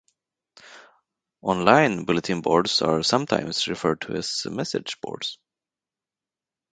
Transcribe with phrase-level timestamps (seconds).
[1.43, 5.37] Online bulletin boards are sometimes referred to as message boards.